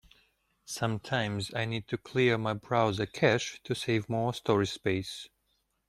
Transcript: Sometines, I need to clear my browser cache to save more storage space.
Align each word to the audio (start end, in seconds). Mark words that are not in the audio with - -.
Sometines, 0.65 1.53
I 1.55 1.65
need 1.65 1.87
to 1.89 1.97
clear 1.99 2.35
my 2.35 2.55
browser 2.55 3.05
cache 3.05 3.61
to 3.63 3.75
save 3.75 4.09
more 4.09 4.33
storage 4.33 4.71
space. 4.71 5.29